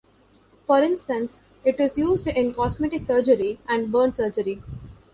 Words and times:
For 0.65 0.81
instance, 0.81 1.43
it 1.63 1.79
is 1.79 1.95
used 1.95 2.25
in 2.25 2.55
cosmetic 2.55 3.03
surgery 3.03 3.59
and 3.67 3.91
burn 3.91 4.13
surgery. 4.13 4.63